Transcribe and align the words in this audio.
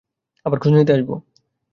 আবার 0.45 0.57
খোঁজ 0.59 0.73
নিতে 0.73 0.91
আসবো। 0.93 1.13